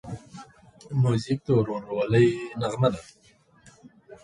[1.01, 2.27] موزیک د ورورولۍ
[2.59, 3.01] نغمه ده.